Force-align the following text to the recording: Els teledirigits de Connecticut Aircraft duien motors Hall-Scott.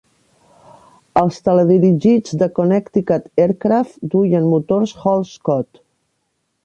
Els 1.21 1.35
teledirigits 1.49 2.33
de 2.43 2.47
Connecticut 2.61 3.29
Aircraft 3.45 4.01
duien 4.15 4.49
motors 4.55 4.95
Hall-Scott. 5.03 5.83